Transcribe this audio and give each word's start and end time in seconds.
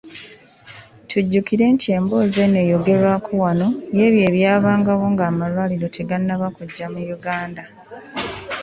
Tujjukire 1.09 1.65
nti 1.75 1.87
emboozi 1.97 2.37
eno 2.45 2.57
eyogerwako 2.63 3.31
wano 3.43 3.67
y’ebyo 3.95 4.21
ebyalingawo 4.29 5.05
ng’amalwaliro 5.13 5.87
tegannaba 5.97 6.47
kujja 6.57 6.85
mu 6.93 7.01
Uganda. 7.17 7.63